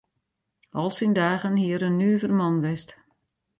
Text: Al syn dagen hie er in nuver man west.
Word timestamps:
Al 0.79 0.89
syn 0.95 1.13
dagen 1.21 1.59
hie 1.59 1.73
er 1.77 1.85
in 1.89 1.97
nuver 1.99 2.33
man 2.39 2.55
west. 2.63 2.89